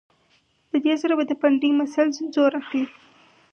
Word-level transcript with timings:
د 0.71 0.73
دې 0.85 0.93
سره 1.01 1.13
به 1.17 1.23
د 1.27 1.31
پنډۍ 1.41 1.71
مسلز 1.81 2.15
زور 2.33 2.51
اخلي 2.61 2.85